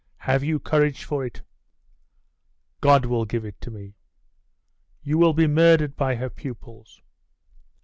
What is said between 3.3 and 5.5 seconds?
it me.' 'You will be